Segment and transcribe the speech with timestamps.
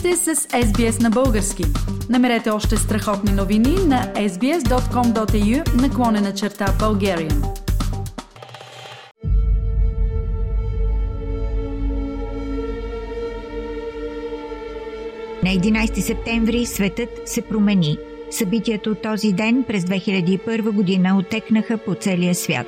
[0.00, 1.64] сте с SBS на български.
[2.10, 7.40] Намерете още страхотни новини на sbs.com.au наклонена черта Bulgarian.
[15.42, 17.98] На 11 септември светът се промени.
[18.30, 22.66] Събитието този ден през 2001 година отекнаха по целия свят.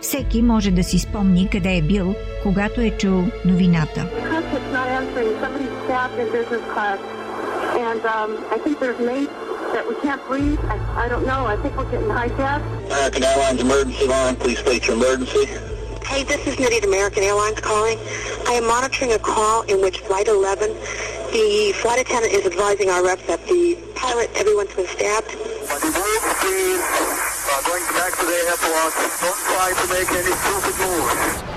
[0.00, 4.10] Всеки може да си спомни къде е бил, когато е чул новината.
[7.78, 9.32] And um, I think there's mates
[9.72, 10.58] that we can't breathe.
[10.64, 11.46] I, I don't know.
[11.46, 12.86] I think we're getting hijacked.
[12.86, 14.36] American Airlines emergency line.
[14.36, 15.46] Please state your emergency.
[16.04, 17.98] Hey, this is Nitty at American Airlines calling.
[18.46, 20.70] I am monitoring a call in which Flight 11,
[21.32, 25.28] the flight attendant is advising our reps that the pilot, everyone's been stabbed.
[25.28, 26.80] Devoid speed.
[26.80, 28.92] Uh, going back to the airport.
[29.20, 31.47] Don't try to make any stupid moves.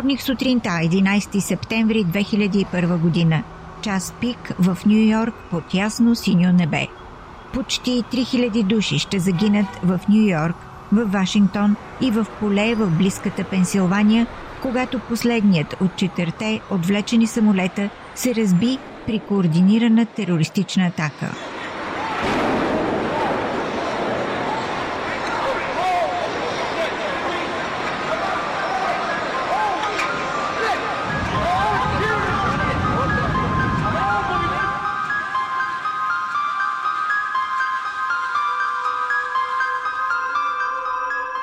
[0.00, 3.42] Вторник сутринта, 11 септември 2001 година.
[3.82, 6.88] Час пик в Нью Йорк под ясно синьо небе.
[7.52, 10.56] Почти 3000 души ще загинат в Нью Йорк,
[10.92, 14.26] в Вашингтон и в поле в близката Пенсилвания,
[14.62, 21.34] когато последният от четирте отвлечени самолета се разби при координирана терористична атака.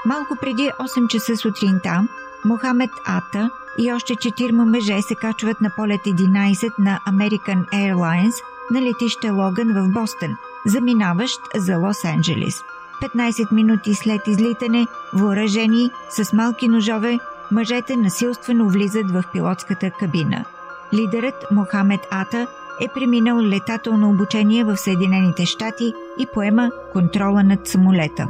[0.07, 2.07] Малко преди 8 часа сутринта
[2.45, 8.33] Мохамед Ата и още четирма мъже се качват на полет 11 на American Airlines
[8.71, 12.63] на летище Логан в Бостън, заминаващ за Лос-Анджелис.
[13.01, 17.19] 15 минути след излитане, въоръжени с малки ножове,
[17.51, 20.45] мъжете насилствено влизат в пилотската кабина.
[20.93, 22.47] Лидерът Мохамед Ата
[22.81, 28.27] е преминал летателно обучение в Съединените щати и поема контрола над самолета.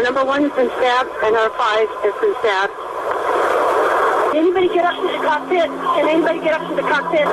[0.00, 2.74] Our number one has been stabbed, and our five has been stabbed.
[4.32, 5.68] Can anybody get up to the cockpit?
[5.96, 7.26] Can anybody get up to the cockpit?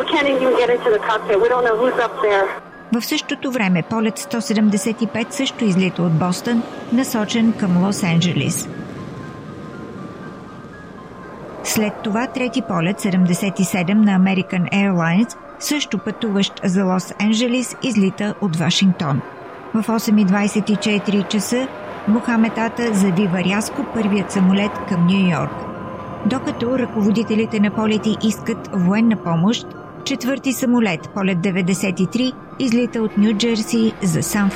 [0.00, 1.36] We can't even get into the cockpit.
[1.44, 2.46] We don't know who's up there.
[2.92, 6.62] В същото време полет 175 също излита от Бостън,
[6.92, 8.68] насочен към Лос-Анджелис.
[11.64, 19.20] След това трети полет 77 на American Airlines, също пътуващ за Лос-Анджелис, излита от Вашингтон.
[19.74, 21.68] В 8.24 часа
[22.08, 25.52] Мохаметата завива рязко първият самолет към Нью Йорк.
[26.26, 29.66] Докато ръководителите на полети искат военна помощ,
[30.04, 34.50] четвърти самолет, полет 93, излита от Нью Джерси за Сан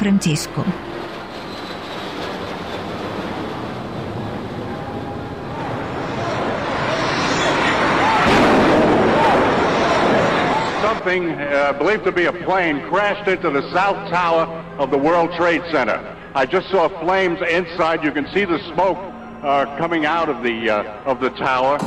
[11.02, 14.44] Something uh, believed to be a plane crashed into the south tower
[14.78, 15.98] of the World Trade Center.
[16.32, 18.04] I just saw flames inside.
[18.04, 18.98] You can see the smoke
[19.42, 21.78] uh, coming out of the uh, of the tower.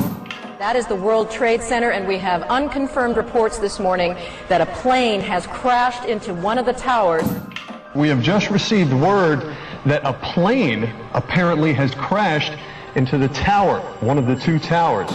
[0.58, 4.14] That is the World Trade Center, and we have unconfirmed reports this morning
[4.50, 7.24] that a plane has crashed into one of the towers.
[7.94, 9.56] We have just received word
[9.86, 12.52] that a plane apparently has crashed
[12.96, 15.10] into the tower, one of the two towers.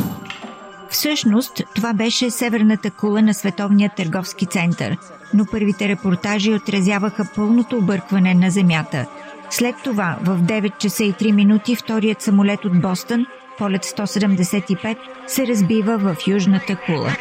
[0.92, 4.98] Всъщност, това беше северната кула на Световния търговски център,
[5.34, 9.06] но първите репортажи отразяваха пълното объркване на земята.
[9.50, 13.26] След това, в 9 часа и 3 минути, вторият самолет от Бостън,
[13.58, 14.98] полет 175,
[15.28, 17.16] се разбива в южната кула.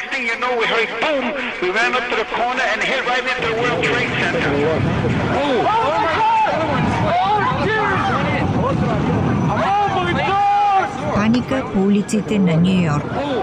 [11.14, 13.39] Паника по улиците на Нью Йорк.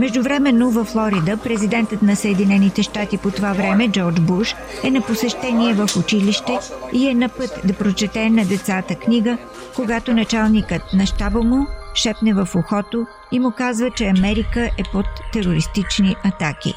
[0.00, 4.54] Междувременно във Флорида президентът на Съединените щати по това време, Джордж Буш,
[4.84, 6.58] е на посещение в училище
[6.92, 9.38] и е на път да прочете на децата книга,
[9.76, 15.06] когато началникът на щаба му шепне в ухото и му казва, че Америка е под
[15.32, 16.74] терористични атаки.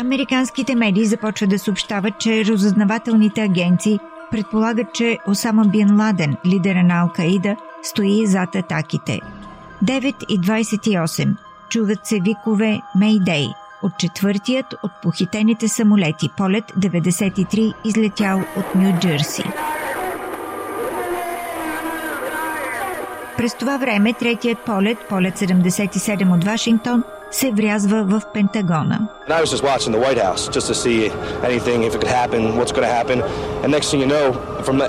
[0.00, 3.98] Американските медии започват да съобщават, че разузнавателните агенции
[4.30, 9.20] предполагат, че Осама Бин Ладен, лидера на Ал-Каида, стои зад атаките.
[9.84, 11.36] 9.28
[11.72, 13.46] чуват се викове Мейдей
[13.82, 19.44] от четвъртият от похитените самолети полет 93 излетял от Нью Джерси.
[23.36, 29.08] През това време третият полет, полет 77 от Вашингтон, се врязва в Пентагона.
[32.98, 33.18] Happen,
[34.00, 34.26] you know,
[34.78, 34.86] the,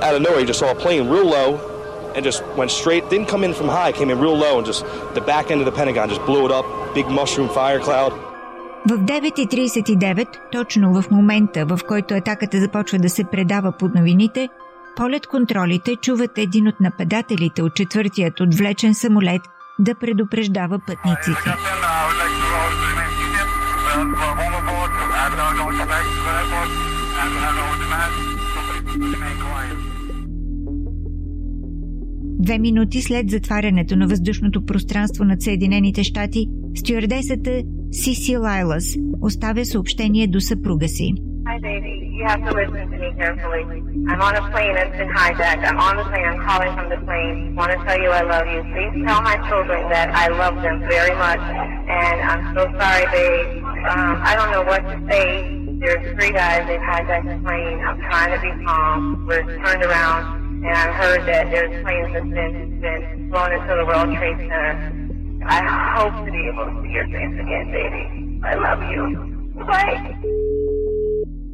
[1.33, 1.72] low
[2.15, 3.03] and just went straight.
[3.09, 4.81] Didn't come in from high, came in real low and just
[5.13, 6.65] the back end of the Pentagon just blew it up.
[6.95, 8.13] Big mushroom fire cloud.
[8.85, 14.49] В 9.39, точно в момента, в който атаката започва да се предава под новините,
[14.95, 19.41] полет контролите чуват един от нападателите от четвъртият отвлечен самолет
[19.79, 21.53] да предупреждава пътниците.
[32.43, 36.45] Две минути след затварянето на въздушното пространство над Съединените щати,
[36.75, 37.61] стюардесата
[37.91, 41.13] Сиси Лайлас оставя съобщение до съпруга си.
[41.45, 41.93] Hi, baby.
[42.17, 43.63] You have to listen to me carefully.
[44.11, 45.63] I'm on a plane that's been hijacked.
[45.69, 46.27] I'm on the plane.
[46.31, 47.35] I'm calling from the plane.
[47.59, 48.61] want to tell you I love you.
[48.73, 51.43] Please tell my children that I love them very much.
[52.03, 53.47] And I'm so sorry, babe.
[53.91, 55.27] Um, I don't know what to say.
[55.81, 56.61] There's three guys.
[56.69, 57.77] They've hijacked the plane.
[57.87, 59.25] I'm trying to be calm.
[59.27, 63.85] We're turned around, and I heard that there's planes that's been, been flown into the
[63.89, 64.73] World Trade Center.
[65.45, 65.61] I
[65.97, 68.03] hope to be able to see your face again, baby.
[68.51, 69.01] I love you.
[69.67, 70.15] Bye.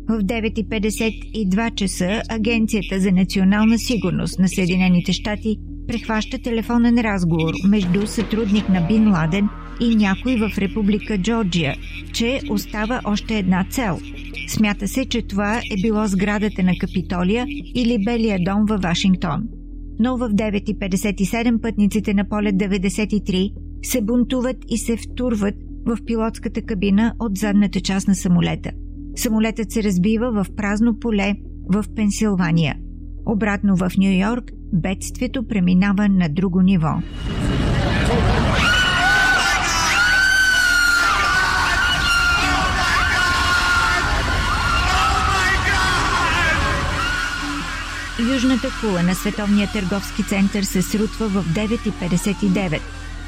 [0.09, 5.57] В 9.52 часа Агенцията за национална сигурност на Съединените щати
[5.87, 11.75] прехваща телефонен разговор между сътрудник на Бин Ладен и някой в Република Джорджия,
[12.13, 13.99] че остава още една цел.
[14.49, 19.43] Смята се, че това е било сградата на Капитолия или Белия дом във Вашингтон.
[19.99, 23.53] Но в 9.57 пътниците на полет 93
[23.83, 25.55] се бунтуват и се втурват
[25.85, 28.71] в пилотската кабина от задната част на самолета.
[29.15, 31.35] Самолетът се разбива в празно поле
[31.73, 32.77] в Пенсилвания.
[33.25, 36.93] Обратно в Нью Йорк бедствието преминава на друго ниво.
[48.19, 52.79] Южната кула на Световния търговски център се срутва в 9.59,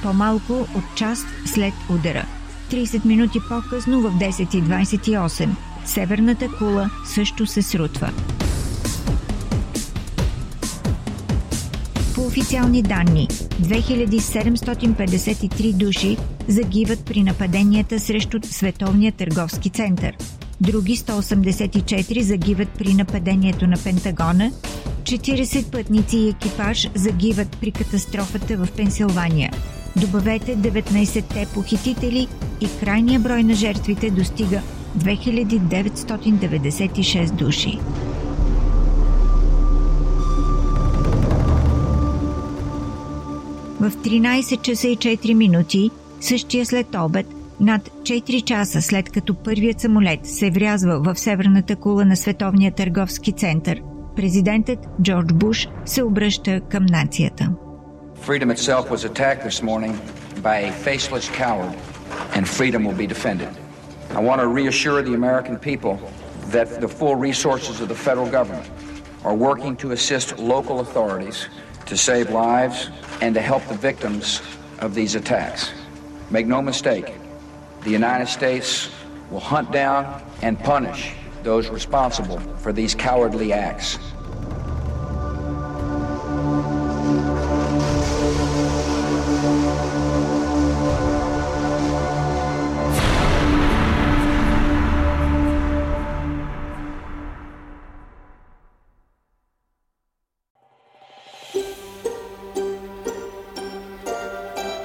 [0.04, 2.26] по-малко от час след удара.
[2.72, 5.50] 30 минути по-късно в 10.28
[5.86, 8.12] Северната кула също се срутва.
[12.16, 16.18] По официални данни, 2753 души
[16.48, 20.18] загиват при нападенията срещу Световния търговски център.
[20.62, 24.52] Други 184 загиват при нападението на Пентагона,
[25.04, 29.54] 40 пътници и екипаж загиват при катастрофата в Пенсилвания.
[29.96, 32.28] Добавете 19-те похитители
[32.62, 34.62] и крайния брой на жертвите достига
[34.98, 37.80] 2996 души.
[43.80, 49.80] В 13 часа и 4 минути, същия след обед, над 4 часа след като първият
[49.80, 53.82] самолет се врязва в северната кула на Световния търговски център,
[54.16, 57.50] президентът Джордж Буш се обръща към нацията.
[58.28, 59.94] Freedom itself was attacked this morning
[60.50, 61.74] by a faceless coward,
[62.36, 63.52] and freedom will be defended.
[64.20, 65.94] I want to reassure the American people
[66.56, 68.68] that the full resources of the federal government
[69.28, 71.38] are working to assist local authorities
[71.92, 72.78] to save lives
[73.24, 74.26] and to help the victims
[74.86, 75.62] of these attacks.
[76.38, 77.08] Make no mistake,
[77.83, 78.91] the United States
[79.31, 83.99] will hunt down and punish those responsible for these cowardly acts.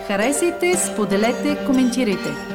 [0.08, 2.55] Харесайте, споделете, коментирайте.